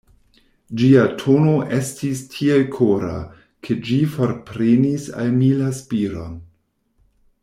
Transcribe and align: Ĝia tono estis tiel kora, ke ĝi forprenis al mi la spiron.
Ĝia 0.79 1.01
tono 1.23 1.51
estis 1.79 2.23
tiel 2.35 2.65
kora, 2.77 3.13
ke 3.67 3.77
ĝi 3.89 4.01
forprenis 4.17 5.07
al 5.25 5.31
mi 5.39 5.51
la 5.61 5.71
spiron. 5.83 6.37